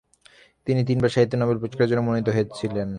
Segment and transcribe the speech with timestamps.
[0.67, 2.89] তিনি তিনবার সাহিত্যে নোবেল পুরস্কারের জন্য মনোনীত হয়েছিলেন।